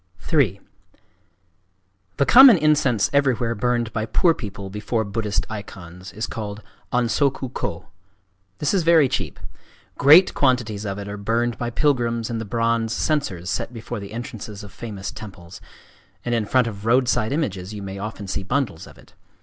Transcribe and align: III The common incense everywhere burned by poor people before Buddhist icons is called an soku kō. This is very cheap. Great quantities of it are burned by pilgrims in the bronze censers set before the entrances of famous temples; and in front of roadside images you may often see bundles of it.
III 0.33 0.59
The 2.17 2.25
common 2.25 2.57
incense 2.57 3.07
everywhere 3.13 3.53
burned 3.53 3.93
by 3.93 4.07
poor 4.07 4.33
people 4.33 4.71
before 4.71 5.03
Buddhist 5.03 5.45
icons 5.47 6.11
is 6.11 6.25
called 6.25 6.63
an 6.91 7.05
soku 7.05 7.51
kō. 7.51 7.85
This 8.57 8.73
is 8.73 8.81
very 8.81 9.07
cheap. 9.07 9.39
Great 9.99 10.33
quantities 10.33 10.85
of 10.85 10.97
it 10.97 11.07
are 11.07 11.17
burned 11.17 11.59
by 11.59 11.69
pilgrims 11.69 12.31
in 12.31 12.39
the 12.39 12.45
bronze 12.45 12.93
censers 12.93 13.51
set 13.51 13.73
before 13.73 13.99
the 13.99 14.11
entrances 14.11 14.63
of 14.63 14.73
famous 14.73 15.11
temples; 15.11 15.61
and 16.25 16.33
in 16.33 16.47
front 16.47 16.65
of 16.65 16.87
roadside 16.87 17.31
images 17.31 17.71
you 17.71 17.83
may 17.83 17.99
often 17.99 18.25
see 18.27 18.41
bundles 18.41 18.87
of 18.87 18.97
it. 18.97 19.13